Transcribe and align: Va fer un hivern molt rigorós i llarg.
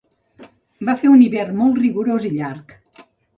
Va 0.89 0.95
fer 1.01 1.11
un 1.17 1.21
hivern 1.25 1.59
molt 1.59 1.77
rigorós 1.83 2.27
i 2.31 2.33
llarg. 2.39 2.75